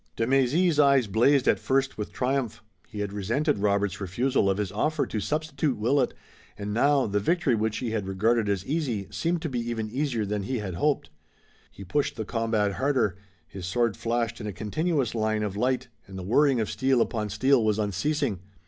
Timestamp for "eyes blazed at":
0.79-1.59